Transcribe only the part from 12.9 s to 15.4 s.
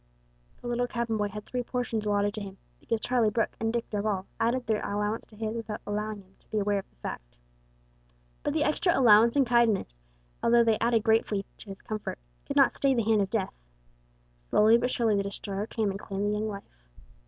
the hand of Death. Slowly but surely the